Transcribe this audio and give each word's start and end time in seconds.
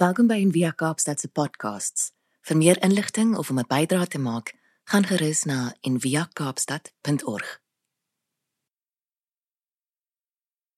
Welkom 0.00 0.30
by 0.30 0.38
Envia 0.40 0.70
Kaapstad 0.72 1.20
se 1.20 1.28
podcasts. 1.28 2.06
Vir 2.48 2.56
meer 2.56 2.78
inligting 2.80 3.34
of 3.36 3.50
om 3.50 3.58
'n 3.60 3.66
bydrae 3.68 4.06
te 4.06 4.18
maak, 4.18 4.54
gaan 4.84 5.04
gerus 5.04 5.44
na 5.44 5.74
enviakaapstad.org. 5.80 7.60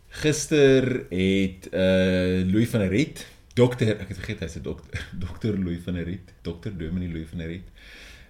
Gister 0.06 1.06
het 1.08 1.68
uh 1.70 2.50
Louis 2.50 2.68
van 2.68 2.80
der 2.80 2.88
Riet, 2.88 3.26
dokter, 3.54 4.00
ek 4.00 4.08
het 4.08 4.18
vergeet 4.18 4.40
hy's 4.40 4.56
'n 4.56 4.62
dokter, 4.62 5.06
dokter 5.26 5.58
Louis 5.58 5.82
van 5.84 5.94
der 5.94 6.04
Riet, 6.04 6.34
dokter 6.42 6.78
Dominee 6.78 7.12
Louis 7.12 7.28
van 7.28 7.38
der 7.38 7.48
Riet, 7.48 7.68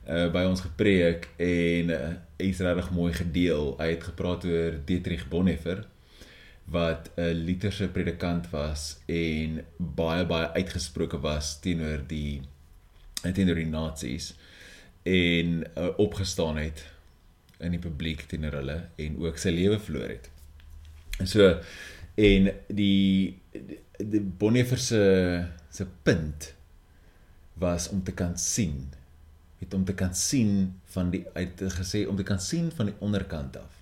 uh 0.09 0.29
by 0.33 0.45
ons 0.45 0.61
gepreek 0.61 1.29
en 1.37 1.89
uh, 1.89 2.13
hy's 2.37 2.61
regtig 2.61 2.91
mooi 2.91 3.13
gedeel. 3.13 3.79
Hy 3.79 3.89
het 3.97 4.05
gepraat 4.05 4.45
oor 4.45 4.77
Dietrich 4.85 5.29
Bonhoeffer 5.29 5.89
wat 6.73 7.11
'n 7.17 7.45
literse 7.47 7.89
predikant 7.89 8.51
was 8.51 8.99
en 9.07 9.61
baie 9.79 10.25
baie 10.27 10.49
uitgesproke 10.59 11.21
was 11.21 11.61
teenoor 11.61 12.07
die 12.07 12.43
teenoor 13.23 13.55
die 13.61 13.71
nasies 13.71 14.33
en 15.03 15.63
uh, 15.79 15.89
opgestaan 15.97 16.57
het 16.57 16.87
in 17.59 17.77
die 17.77 17.83
publiek 17.83 18.25
teenoor 18.31 18.57
hulle 18.61 18.79
en 18.97 19.19
ook 19.23 19.39
sy 19.39 19.53
lewe 19.55 19.79
verloor 19.79 20.09
het. 20.09 20.31
En 21.19 21.29
so 21.31 21.61
en 22.15 22.51
die 22.69 23.39
die 23.99 24.21
Bonhoeffer 24.21 24.79
se 24.79 25.03
se 25.71 25.87
punt 26.03 26.55
was 27.55 27.89
om 27.89 28.03
te 28.03 28.13
kan 28.13 28.39
sien 28.39 28.91
het 29.63 29.75
om 29.75 29.85
te 29.85 29.95
kan 29.95 30.15
sien 30.15 30.81
van 30.95 31.11
die 31.11 31.23
uit 31.33 31.63
gesê 31.77 32.07
om 32.09 32.17
te 32.17 32.27
kan 32.27 32.41
sien 32.41 32.71
van 32.75 32.91
die 32.91 32.99
onderkant 32.99 33.57
af 33.57 33.82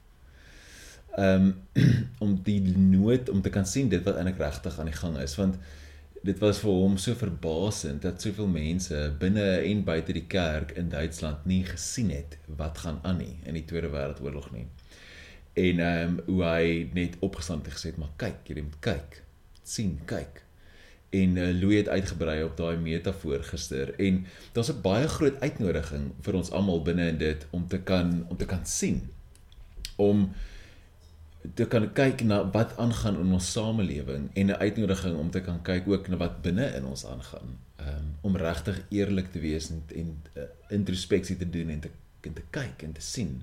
um, 1.18 1.54
om 2.24 2.38
die 2.42 2.60
nood 2.76 3.28
om 3.28 3.42
te 3.42 3.50
kan 3.50 3.66
sien 3.66 3.88
dit 3.88 4.02
wat 4.04 4.16
eintlik 4.16 4.38
regtig 4.38 4.78
aan 4.78 4.90
die 4.90 5.00
gang 5.02 5.18
is 5.18 5.36
want 5.40 5.56
dit 6.22 6.38
was 6.38 6.58
vir 6.60 6.76
hom 6.76 6.98
so 7.00 7.16
verbasend 7.16 8.02
dat 8.04 8.20
soveel 8.20 8.48
mense 8.52 8.98
binne 9.20 9.46
en 9.64 9.84
buite 9.84 10.12
die 10.12 10.26
kerk 10.28 10.74
in 10.76 10.90
Duitsland 10.92 11.46
nie 11.48 11.62
gesien 11.64 12.10
het 12.12 12.36
wat 12.60 12.82
gaan 12.84 13.00
aan 13.08 13.22
nie 13.22 13.38
in 13.48 13.56
die 13.56 13.64
Tweede 13.64 13.88
Wêreldoorlog 13.88 14.50
nie. 14.52 14.66
En 15.56 15.80
ehm 15.80 16.18
um, 16.18 16.20
hoe 16.26 16.44
hy 16.44 16.90
net 16.94 17.16
opgestaan 17.24 17.64
het 17.64 17.72
gesê 17.72 17.94
maar 17.96 18.12
kyk, 18.20 18.44
jy 18.44 18.60
moet 18.60 18.80
kyk. 18.84 19.22
sien, 19.70 20.00
kyk. 20.04 20.42
En 21.14 21.36
uh, 21.36 21.50
Louis 21.54 21.76
het 21.78 21.88
uitgebrei 21.88 22.42
op 22.42 22.56
daai 22.58 22.76
metafoor 22.76 23.44
gister 23.46 23.94
en 23.98 24.24
daar's 24.52 24.70
'n 24.72 24.82
baie 24.82 25.08
groot 25.08 25.40
uitnodiging 25.40 26.12
vir 26.20 26.34
ons 26.34 26.50
almal 26.50 26.82
binne 26.82 27.08
in 27.08 27.18
dit 27.18 27.46
om 27.50 27.66
te 27.68 27.78
kan 27.78 28.26
om 28.28 28.36
te 28.36 28.46
kan 28.46 28.66
sien 28.66 29.08
om 29.96 30.32
te 31.54 31.64
kan 31.64 31.86
kyk 31.96 32.22
na 32.28 32.42
wat 32.52 32.76
aangaan 32.76 33.16
in 33.20 33.32
ons 33.32 33.52
samelewing 33.52 34.28
en 34.34 34.46
'n 34.46 34.60
uitnodiging 34.60 35.16
om 35.16 35.30
te 35.30 35.40
kan 35.40 35.62
kyk 35.62 35.88
ook 35.88 36.08
na 36.08 36.16
wat 36.16 36.42
binne 36.42 36.66
in 36.76 36.84
ons 36.84 37.06
aangaan. 37.06 37.58
Um 37.80 38.06
om 38.20 38.36
regtig 38.36 38.82
eerlik 38.88 39.32
te 39.32 39.40
wees 39.40 39.70
en 39.70 39.82
en 39.94 40.22
uh, 40.36 40.42
introspeksie 40.68 41.36
te 41.36 41.50
doen 41.50 41.68
en 41.68 41.80
te 41.80 41.90
en 42.20 42.32
te 42.32 42.42
kyk 42.50 42.82
en 42.82 42.92
te 42.92 43.00
sien. 43.00 43.42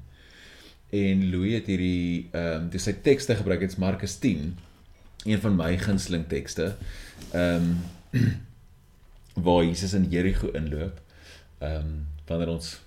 En 0.90 1.30
Louis 1.30 1.54
het 1.54 1.66
hierdie 1.66 2.30
um 2.32 2.70
dis 2.70 2.84
sy 2.84 2.94
tekste 2.94 3.36
gebruik 3.36 3.62
het 3.62 3.78
Markus 3.78 4.16
10, 4.16 4.58
een 5.26 5.42
van 5.42 5.56
my 5.56 5.78
gunsteling 5.78 6.28
tekste. 6.28 6.76
Um 7.34 7.78
waar 9.46 9.64
Jesus 9.64 9.94
in 9.94 10.10
Jerigo 10.10 10.52
inloop. 10.52 11.02
Um 11.62 12.08
wanneer 12.28 12.50
ons 12.50 12.80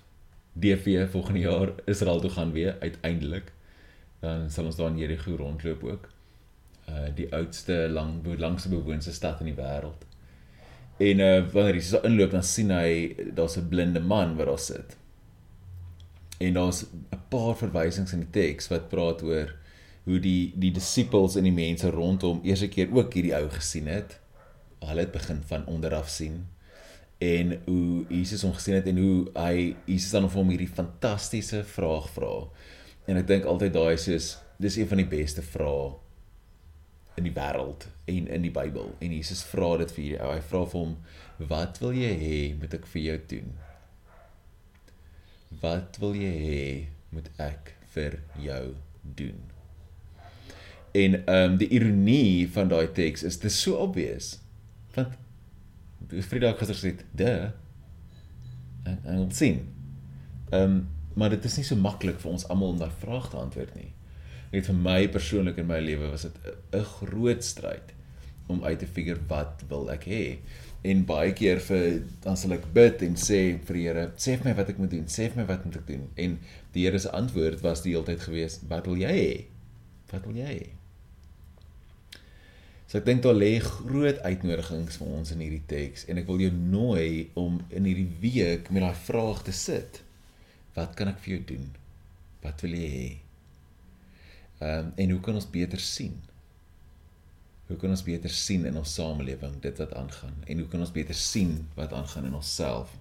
DV 0.53 1.09
volgende 1.11 1.39
jaar 1.39 1.69
Israel 1.85 2.19
toe 2.19 2.29
gaan 2.29 2.51
weer 2.51 2.75
uiteindelik 2.79 3.51
dan 4.21 4.49
sal 4.53 4.69
ons 4.69 4.77
daar 4.77 4.91
in 4.93 4.99
Jericho 5.01 5.35
rondloop 5.35 5.83
ook. 5.83 6.09
Uh 6.89 7.09
die 7.15 7.27
oudste 7.33 7.87
lang 7.89 8.21
langste 8.37 8.69
bewoonde 8.69 9.11
stad 9.11 9.41
in 9.41 9.51
die 9.51 9.57
wêreld. 9.57 10.05
En 11.01 11.19
uh 11.19 11.39
wanneer 11.53 11.79
jy 11.79 11.85
so 11.87 12.03
inloop 12.07 12.35
dan 12.35 12.45
sien 12.45 12.73
hy 12.73 13.15
daar's 13.33 13.57
'n 13.57 13.69
blinde 13.69 13.99
man 13.99 14.35
wat 14.37 14.51
daar 14.51 14.59
sit. 14.59 14.97
En 16.37 16.53
daar's 16.53 16.85
'n 16.85 17.21
paar 17.29 17.55
verwysings 17.57 18.13
in 18.13 18.25
die 18.25 18.33
teks 18.39 18.69
wat 18.69 18.89
praat 18.89 19.23
oor 19.23 19.55
hoe 20.03 20.19
die 20.19 20.53
die 20.55 20.71
disippels 20.71 21.35
en 21.35 21.43
die 21.43 21.57
mense 21.57 21.89
rondom 21.89 22.41
eers 22.43 22.61
'n 22.61 22.69
keer 22.69 22.93
ook 22.93 23.13
hierdie 23.13 23.35
ou 23.35 23.49
gesien 23.49 23.87
het. 23.87 24.19
Hulle 24.79 24.99
het 24.99 25.11
begin 25.11 25.41
van 25.45 25.65
onder 25.65 25.93
af 25.93 26.09
sien 26.09 26.47
en 27.21 27.61
hoe 27.65 28.05
Jesus 28.09 28.41
hom 28.41 28.53
gesien 28.53 28.75
het 28.75 28.87
en 28.89 28.97
hoe 28.97 29.27
hy 29.35 29.75
Jesus 29.85 30.09
dan 30.11 30.25
vir 30.29 30.39
hom 30.41 30.49
hierdie 30.49 30.71
fantastiese 30.73 31.61
vraag 31.63 32.09
vra. 32.15 32.47
En 33.09 33.17
ek 33.17 33.27
dink 33.27 33.45
altyd 33.49 33.73
daai 33.73 33.97
soos 33.97 34.35
dis 34.61 34.77
een 34.77 34.89
van 34.89 35.01
die 35.01 35.09
beste 35.09 35.41
vrae 35.41 35.91
in 37.19 37.25
die 37.27 37.33
wêreld 37.35 37.87
en 38.11 38.27
in 38.27 38.45
die 38.45 38.53
Bybel. 38.53 38.93
En 38.99 39.13
Jesus 39.13 39.43
vra 39.49 39.73
dit 39.81 39.91
vir 39.95 40.03
hierdie 40.03 40.21
ou. 40.21 40.31
Hy 40.35 40.43
vra 40.51 40.61
vir 40.65 40.79
hom: 40.79 40.97
"Wat 41.51 41.81
wil 41.83 41.97
jy 41.97 42.11
hê 42.21 42.37
moet 42.59 42.73
ek 42.77 42.85
vir 42.93 43.01
jou 43.01 43.17
doen?" 43.33 43.53
Wat 45.61 45.97
wil 45.99 46.15
jy 46.15 46.35
hê 46.45 46.67
moet 47.11 47.27
ek 47.37 47.73
vir 47.93 48.21
jou 48.39 48.75
doen? 49.03 49.41
En 50.95 51.17
ehm 51.25 51.51
um, 51.51 51.57
die 51.59 51.69
ironie 51.71 52.47
van 52.51 52.71
daai 52.71 52.87
teks 52.95 53.23
is 53.23 53.39
dit 53.39 53.51
so 53.51 53.75
obvious. 53.75 54.39
Want 54.95 55.19
Vrydag 56.11 56.57
gister 56.57 56.75
gesê, 56.75 56.95
"De." 57.11 57.51
En 58.83 58.99
en 59.03 59.31
sien. 59.31 59.61
Ehm 60.49 60.63
um, 60.63 60.87
maar 61.15 61.33
dit 61.33 61.45
is 61.45 61.57
nie 61.57 61.65
so 61.67 61.75
maklik 61.75 62.19
vir 62.21 62.31
ons 62.31 62.45
almal 62.49 62.75
om 62.75 62.81
daai 62.81 62.93
vraag 63.01 63.29
te 63.31 63.39
antwoord 63.41 63.75
nie. 63.75 63.91
Net 64.51 64.67
vir 64.67 64.77
my 64.77 64.99
persoonlik 65.11 65.61
in 65.61 65.69
my 65.69 65.79
lewe 65.79 66.11
was 66.11 66.27
dit 66.27 66.37
'n 66.73 66.83
groot 66.83 67.43
stryd 67.43 67.93
om 68.47 68.63
uit 68.63 68.79
te 68.79 68.87
figure 68.87 69.19
wat 69.27 69.63
wil 69.69 69.89
ek 69.91 70.05
hê. 70.05 70.25
En 70.83 71.05
baie 71.05 71.33
keer 71.33 71.59
vir 71.59 72.01
dan 72.23 72.37
sal 72.37 72.53
ek 72.53 72.73
bid 72.73 73.01
en 73.01 73.15
sê 73.15 73.59
vir 73.67 73.75
die 73.77 73.87
Here, 73.87 74.11
sê 74.17 74.37
vir 74.37 74.49
my 74.49 74.53
wat 74.57 74.69
ek 74.69 74.77
moet 74.81 74.89
doen, 74.89 75.05
sê 75.05 75.29
vir 75.29 75.43
my 75.43 75.47
wat 75.47 75.65
moet 75.65 75.75
ek 75.75 75.87
doen. 75.87 76.09
En 76.17 76.39
die 76.73 76.85
Here 76.85 76.99
se 76.99 77.09
antwoord 77.09 77.61
was 77.61 77.81
die 77.81 77.93
hele 77.93 78.03
tyd 78.03 78.19
gewees, 78.19 78.59
wat 78.67 78.85
wil 78.85 78.97
jy 78.97 79.15
hê? 79.17 79.45
Wat 80.11 80.25
wil 80.25 80.35
jy 80.35 80.53
hê? 80.59 80.69
So 82.91 82.99
ek 82.99 83.05
dink 83.07 83.21
daar 83.23 83.37
lê 83.37 83.53
groot 83.63 84.17
uitnodigings 84.19 84.97
vir 84.99 85.11
ons 85.15 85.29
in 85.31 85.39
hierdie 85.39 85.63
teks 85.63 86.09
en 86.11 86.17
ek 86.19 86.25
wil 86.27 86.41
jou 86.43 86.51
nooi 86.51 87.29
om 87.39 87.61
in 87.71 87.85
hierdie 87.87 88.09
week 88.19 88.67
met 88.67 88.83
daai 88.83 88.97
vraag 89.05 89.45
te 89.47 89.53
sit. 89.55 90.01
Wat 90.75 90.95
kan 90.95 91.11
ek 91.11 91.19
vir 91.23 91.35
jou 91.35 91.43
doen? 91.55 91.67
Wat 92.43 92.61
wil 92.65 92.75
jy 92.77 92.89
hê? 92.95 93.09
Ehm 94.61 94.85
um, 94.85 94.91
en 94.95 95.15
hoe 95.15 95.21
kan 95.25 95.35
ons 95.35 95.49
beter 95.49 95.79
sien? 95.79 96.19
Hoe 97.67 97.77
kan 97.79 97.89
ons 97.89 98.03
beter 98.03 98.29
sien 98.29 98.65
in 98.67 98.77
ons 98.77 98.93
samelewing 98.93 99.53
dit 99.63 99.77
wat 99.79 99.93
aangaan 99.95 100.35
en 100.43 100.59
hoe 100.59 100.67
kan 100.67 100.83
ons 100.83 100.91
beter 100.91 101.15
sien 101.15 101.53
wat 101.77 101.93
aangaan 101.95 102.27
in 102.27 102.35
onsself? 102.35 102.91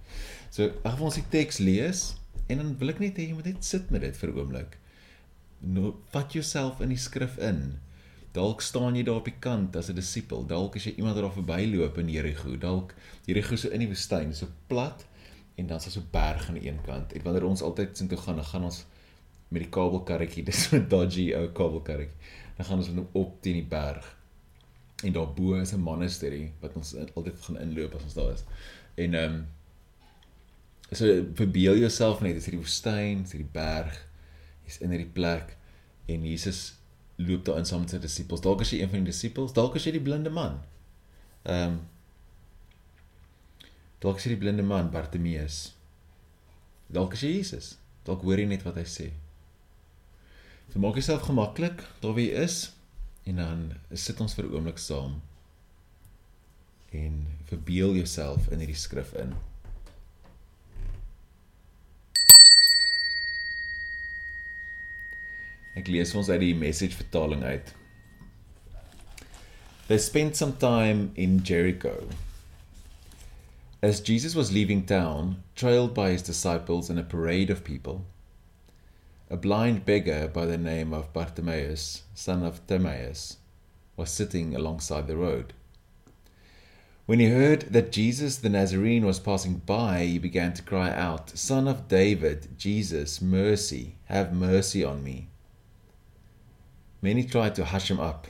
So, 0.55 0.71
ag 0.87 1.01
ons 1.03 1.19
die 1.19 1.27
teks 1.33 1.59
lees 1.59 2.05
en 2.47 2.63
dan 2.63 2.77
wil 2.79 2.95
ek 2.95 3.03
net 3.03 3.19
hê 3.19 3.29
jy 3.29 3.39
moet 3.39 3.51
net 3.51 3.67
sit 3.67 3.91
met 3.91 4.07
dit 4.07 4.17
vir 4.17 4.31
'n 4.31 4.39
oomblik. 4.39 4.79
Nou, 5.61 5.95
vat 6.15 6.33
jouself 6.33 6.81
in 6.81 6.95
die 6.95 7.03
skrif 7.03 7.37
in. 7.39 7.81
Dalk 8.33 8.63
staan 8.63 8.97
jy 8.97 9.03
daar 9.03 9.21
op 9.21 9.29
die 9.29 9.41
kant 9.41 9.77
as 9.77 9.91
'n 9.91 9.99
disipel. 9.99 10.47
Dalk 10.47 10.77
as 10.77 10.87
jy 10.87 10.95
iemand 10.97 11.17
daar 11.17 11.33
verbyloop 11.33 11.99
in 11.99 12.09
Jerigo, 12.09 12.57
dalk 12.57 12.95
Jerigo 13.27 13.57
so 13.57 13.69
in 13.69 13.81
die 13.81 13.91
woestyn, 13.91 14.35
so 14.35 14.47
plat 14.69 15.05
en 15.61 15.67
dan 15.69 15.83
is 15.83 15.93
so 15.93 16.03
berg 16.11 16.49
aan 16.49 16.57
die 16.59 16.69
een 16.69 16.81
kant. 16.87 17.13
En 17.13 17.23
wanneer 17.23 17.45
ons 17.45 17.63
altyd 17.63 17.97
sin 17.97 18.09
toe 18.09 18.19
gaan, 18.19 18.41
dan 18.41 18.49
gaan 18.49 18.65
ons 18.65 18.85
met 19.49 19.65
die 19.65 19.71
kabelkarretjie, 19.77 20.45
dis 20.51 20.69
'n 20.73 20.89
dodgy 20.89 21.31
ou 21.37 21.47
kabelkarretjie. 21.61 22.17
Dan 22.57 22.67
gaan 22.67 22.83
ons 22.83 22.91
met 22.91 23.01
hom 23.03 23.23
op 23.23 23.37
teen 23.43 23.61
die 23.61 23.71
berg. 23.77 24.17
En 25.05 25.13
daarbo 25.13 25.55
is 25.61 25.73
'n 25.73 25.81
monastery 25.81 26.53
wat 26.61 26.77
ons 26.77 26.95
altyd 27.15 27.41
gaan 27.47 27.59
inloop 27.59 27.95
as 27.95 28.03
ons 28.03 28.15
daar 28.15 28.33
is. 28.33 28.45
En 28.95 29.15
ehm 29.15 29.35
um, 29.35 29.47
so 30.93 31.07
verbeel 31.35 31.77
jouself 31.79 32.21
net, 32.21 32.35
dis 32.35 32.45
hierdie 32.45 32.65
woestyn, 32.65 33.23
dis 33.23 33.33
hierdie 33.33 33.53
berg. 33.53 33.95
Jy's 34.65 34.81
in 34.81 34.91
hierdie 34.91 35.13
plek 35.13 35.57
en 36.07 36.27
Jesus 36.27 36.75
loop 37.17 37.45
daar 37.45 37.59
in 37.59 37.67
saam 37.69 37.81
met 37.81 37.91
sy 37.91 37.99
disippels. 37.99 38.41
Dalk 38.41 38.61
is 38.61 38.71
jy 38.71 38.81
een 38.83 38.91
van 38.91 39.05
die 39.05 39.13
disippels, 39.13 39.53
dalk 39.53 39.75
is 39.79 39.85
jy 39.85 39.93
die 39.93 40.07
blinde 40.09 40.31
man. 40.31 40.61
Ehm 41.43 41.73
um, 41.73 41.81
Dalk 44.01 44.21
sê 44.21 44.33
die 44.33 44.41
blinde 44.41 44.65
man 44.65 44.91
Bartimeus. 44.93 45.75
Dalk 46.89 47.15
is 47.15 47.25
Jesus. 47.27 47.67
Dalk 48.07 48.25
hoor 48.25 48.41
jy 48.41 48.47
net 48.49 48.65
wat 48.65 48.79
hy 48.81 48.87
sê. 48.89 49.11
So 50.73 50.81
maak 50.81 50.97
jouself 50.97 51.27
gemaklik 51.27 51.83
daar 52.01 52.15
wie 52.17 52.31
is 52.33 52.71
en 53.29 53.43
dan 53.43 53.61
sit 53.93 54.21
ons 54.21 54.35
vir 54.35 54.47
'n 54.47 54.55
oomblik 54.55 54.79
saam 54.79 55.21
en 56.93 57.27
verbeel 57.45 57.95
jouself 57.95 58.49
in 58.51 58.59
hierdie 58.59 58.79
skrif 58.79 59.13
in. 59.15 59.35
Ek 65.77 65.89
lees 65.89 66.15
ons 66.15 66.31
uit 66.31 66.41
die 66.41 66.55
message 66.55 66.97
vertaling 66.97 67.43
uit. 67.43 67.75
They 69.87 69.99
spent 69.99 70.37
some 70.37 70.57
time 70.57 71.11
in 71.15 71.43
Jericho. 71.43 72.09
As 73.83 74.03
Jesus 74.03 74.35
was 74.35 74.53
leaving 74.53 74.85
town, 74.85 75.43
trailed 75.57 75.95
by 75.95 76.11
his 76.11 76.21
disciples 76.21 76.91
and 76.91 76.99
a 76.99 77.03
parade 77.03 77.49
of 77.49 77.65
people, 77.65 78.05
a 79.31 79.39
blind 79.39 79.87
beggar 79.87 80.29
by 80.29 80.45
the 80.45 80.59
name 80.59 80.93
of 80.93 81.15
Bartimaeus, 81.15 82.03
son 82.13 82.43
of 82.43 82.67
Timaeus, 82.67 83.39
was 83.97 84.11
sitting 84.11 84.55
alongside 84.55 85.07
the 85.07 85.17
road. 85.17 85.55
When 87.07 87.21
he 87.21 87.31
heard 87.31 87.73
that 87.73 87.91
Jesus 87.91 88.37
the 88.37 88.51
Nazarene 88.51 89.07
was 89.07 89.19
passing 89.19 89.63
by, 89.65 90.05
he 90.05 90.19
began 90.19 90.53
to 90.53 90.63
cry 90.63 90.91
out, 90.91 91.31
Son 91.31 91.67
of 91.67 91.89
David, 91.89 92.59
Jesus, 92.59 93.23
mercy, 93.23 93.97
have 94.05 94.35
mercy 94.35 94.85
on 94.85 95.03
me. 95.03 95.29
Many 97.01 97.25
tried 97.25 97.55
to 97.55 97.65
hush 97.65 97.91
him 97.91 97.99
up, 97.99 98.27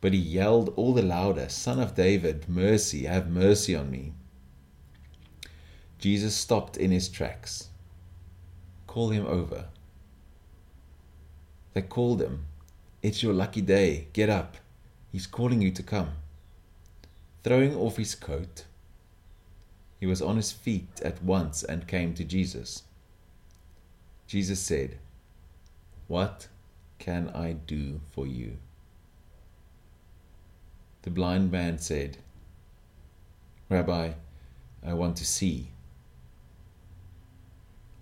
but 0.00 0.12
he 0.12 0.20
yelled 0.20 0.72
all 0.76 0.94
the 0.94 1.02
louder, 1.02 1.48
Son 1.48 1.80
of 1.80 1.96
David, 1.96 2.48
mercy, 2.48 3.06
have 3.06 3.28
mercy 3.28 3.74
on 3.74 3.90
me. 3.90 4.12
Jesus 6.00 6.34
stopped 6.34 6.78
in 6.78 6.90
his 6.90 7.10
tracks. 7.10 7.68
Call 8.86 9.10
him 9.10 9.26
over. 9.26 9.66
They 11.74 11.82
called 11.82 12.22
him. 12.22 12.46
It's 13.02 13.22
your 13.22 13.34
lucky 13.34 13.60
day. 13.60 14.08
Get 14.14 14.30
up. 14.30 14.56
He's 15.12 15.26
calling 15.26 15.60
you 15.60 15.70
to 15.72 15.82
come. 15.82 16.12
Throwing 17.44 17.76
off 17.76 17.98
his 17.98 18.14
coat, 18.14 18.64
he 19.98 20.06
was 20.06 20.22
on 20.22 20.36
his 20.36 20.52
feet 20.52 21.00
at 21.02 21.22
once 21.22 21.62
and 21.62 21.86
came 21.86 22.14
to 22.14 22.24
Jesus. 22.24 22.84
Jesus 24.26 24.60
said, 24.60 24.98
What 26.08 26.48
can 26.98 27.28
I 27.34 27.52
do 27.52 28.00
for 28.12 28.26
you? 28.26 28.56
The 31.02 31.10
blind 31.10 31.50
man 31.50 31.78
said, 31.78 32.16
Rabbi, 33.68 34.12
I 34.86 34.92
want 34.94 35.16
to 35.18 35.26
see. 35.26 35.68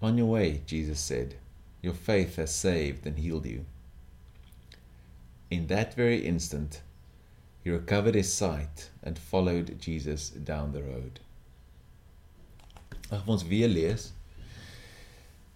On 0.00 0.16
your 0.16 0.26
way, 0.26 0.62
Jesus 0.66 1.00
said, 1.00 1.34
Your 1.82 1.94
faith 1.94 2.36
has 2.36 2.54
saved 2.54 3.06
and 3.06 3.18
healed 3.18 3.46
you. 3.46 3.64
In 5.50 5.66
that 5.68 5.94
very 5.94 6.24
instant, 6.24 6.82
he 7.64 7.70
recovered 7.70 8.14
his 8.14 8.32
sight 8.32 8.90
and 9.02 9.18
followed 9.18 9.80
Jesus 9.80 10.30
down 10.30 10.72
the 10.72 10.82
road. 10.82 11.20
Ag 13.10 13.24
ons 13.26 13.44
weer 13.48 13.68
lees 13.68 14.12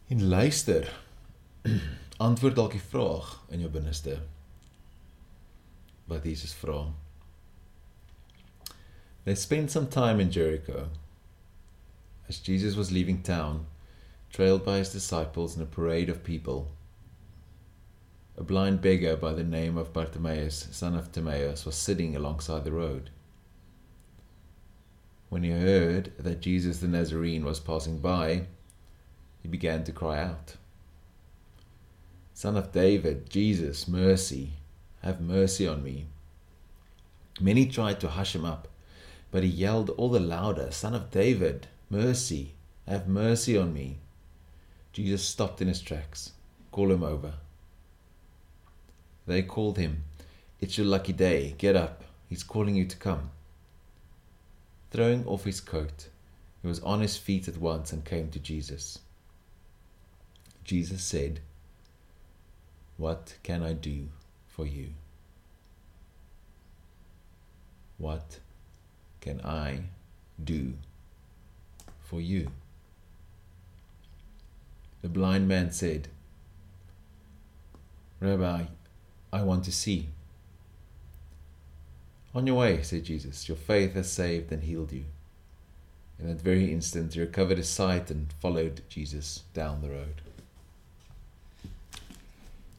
en 0.09 0.29
luister. 0.29 0.89
Antwoord 2.27 2.57
dalk 2.57 2.73
die 2.77 2.85
vraag 2.85 3.35
in 3.53 3.61
jou 3.61 3.71
binneste. 3.73 4.19
Wat 6.09 6.25
Jesus 6.25 6.55
vra. 6.57 6.87
They 9.25 9.35
spent 9.35 9.71
some 9.71 9.89
time 9.89 10.21
in 10.21 10.31
Jericho. 10.31 10.89
As 12.29 12.41
Jesus 12.41 12.77
was 12.77 12.91
leaving 12.91 13.23
town, 13.23 13.67
trailed 14.33 14.65
by 14.65 14.79
his 14.79 14.91
disciples 14.91 15.57
in 15.57 15.63
a 15.63 15.67
parade 15.67 16.09
of 16.09 16.25
people, 16.25 16.73
a 18.39 18.43
blind 18.43 18.81
beggar 18.81 19.15
by 19.15 19.35
the 19.35 19.45
name 19.45 19.77
of 19.77 19.93
Bartimaeus, 19.93 20.69
son 20.73 20.95
of 20.95 21.13
Timaeus, 21.13 21.67
was 21.67 21.75
sitting 21.75 22.17
alongside 22.17 22.65
the 22.65 22.73
road. 22.73 23.11
When 25.29 25.43
he 25.43 25.51
heard 25.51 26.13
that 26.19 26.41
Jesus 26.41 26.79
the 26.79 26.89
Nazarene 26.89 27.45
was 27.45 27.61
passing 27.61 27.99
by, 27.99 28.47
he 29.43 29.49
began 29.49 29.85
to 29.85 29.93
cry 29.93 30.19
out, 30.19 30.57
Son 32.33 32.57
of 32.57 32.73
David, 32.73 33.29
Jesus, 33.29 33.87
mercy, 33.87 34.55
have 35.03 35.21
mercy 35.21 35.69
on 35.69 35.83
me. 35.83 36.07
Many 37.39 37.67
tried 37.67 38.01
to 38.01 38.09
hush 38.09 38.35
him 38.35 38.47
up, 38.47 38.69
but 39.31 39.43
he 39.43 39.49
yelled 39.49 39.91
all 39.91 40.09
the 40.09 40.21
louder, 40.21 40.71
Son 40.71 40.95
of 40.95 41.11
David, 41.11 41.67
mercy, 41.91 42.55
have 42.89 43.07
mercy 43.07 43.59
on 43.59 43.75
me. 43.75 43.99
Jesus 44.93 45.25
stopped 45.25 45.63
in 45.63 45.69
his 45.69 45.81
tracks. 45.81 46.33
Call 46.71 46.91
him 46.91 47.03
over. 47.03 47.35
They 49.27 49.43
called 49.43 49.79
him, 49.79 50.05
It's 50.61 50.77
your 50.77 50.87
lucky 50.87 51.13
day. 51.13 51.55
Get 51.59 51.77
up. 51.77 52.05
He's 52.29 52.43
calling 52.43 52.75
you 52.75 52.85
to 52.87 52.97
come. 52.97 53.31
Throwing 54.91 55.27
off 55.27 55.45
his 55.45 55.61
coat, 55.61 56.09
he 56.61 56.69
was 56.69 56.81
on 56.81 57.01
his 57.01 57.17
feet 57.17 57.49
at 57.49 57.57
once 57.57 57.93
and 57.93 58.05
came 58.05 58.29
to 58.31 58.39
Jesus. 58.39 58.99
Jesus 60.65 61.03
said, 61.03 61.41
What 62.97 63.35
can 63.43 63.63
I 63.63 63.73
do 63.73 64.09
for 64.49 64.67
you? 64.67 64.91
What 67.99 68.41
can 69.21 69.41
I 69.41 69.81
do 70.43 70.75
for 72.03 72.21
you? 72.21 72.51
The 75.03 75.09
blind 75.09 75.49
man 75.49 75.73
said, 75.73 76.09
Rabbi, 78.21 78.65
I 79.33 79.43
want 79.43 79.65
to 79.65 79.73
see. 79.73 80.09
On 82.35 82.47
your 82.47 82.57
way, 82.57 82.83
said 82.83 83.05
Jesus, 83.05 83.49
your 83.49 83.57
faith 83.57 83.95
has 83.95 84.11
saved 84.11 84.53
and 84.53 84.63
healed 84.63 84.93
you. 84.93 85.05
In 86.19 86.29
that 86.29 86.41
very 86.41 86.73
instant, 86.73 87.15
he 87.15 87.21
recovered 87.21 87.59
his 87.59 87.69
sight 87.69 88.11
and 88.11 88.33
followed 88.41 88.83
Jesus 88.89 89.43
down 89.55 89.83
the 89.83 89.91
road. 89.91 90.23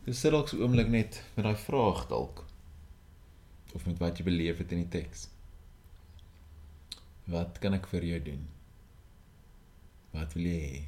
Dis 0.05 0.19
sit 0.19 0.33
dalk 0.35 0.49
so 0.51 0.59
oomblik 0.59 0.89
net 0.91 1.19
met 1.35 1.45
daai 1.45 1.59
vraag 1.59 2.01
dalk 2.09 2.41
of 3.75 3.85
met 3.87 4.01
wat 4.03 4.19
jy 4.19 4.25
beleef 4.27 4.59
het 4.59 4.73
in 4.75 4.81
die 4.83 4.91
teks. 4.95 5.27
Wat 7.31 7.59
kan 7.63 7.75
ek 7.77 7.87
vir 7.91 8.09
jou 8.09 8.19
doen? 8.31 8.41
Wat 10.15 10.35
wil 10.35 10.49
jy 10.51 10.57
hê? 10.65 10.81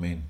Amen. 0.00 0.22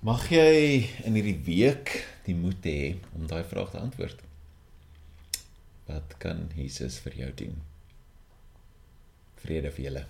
Mag 0.00 0.30
jy 0.32 0.86
in 1.04 1.18
hierdie 1.18 1.36
week 1.44 1.92
die 2.24 2.32
moed 2.32 2.64
hê 2.64 2.94
om 3.12 3.28
daai 3.28 3.44
vraag 3.44 3.74
te 3.74 3.82
antwoord? 3.82 4.24
Wat 5.90 6.16
kan 6.24 6.46
Jesus 6.56 6.96
vir 7.04 7.20
jou 7.20 7.30
doen? 7.42 7.60
Vrede 9.44 9.74
vir 9.76 9.88
julle. 9.90 10.06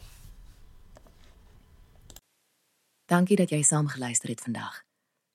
Dankie 3.11 3.43
dat 3.43 3.51
jy 3.51 3.65
saam 3.67 3.91
geluister 3.91 4.31
het 4.31 4.47
vandag. 4.47 4.85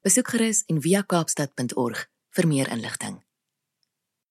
Besoek 0.07 0.31
gerus 0.37 0.63
en 0.71 0.79
via 0.79 1.03
kaapstad.org 1.03 2.07
vir 2.33 2.47
meer 2.49 2.69
inligting. 2.73 3.21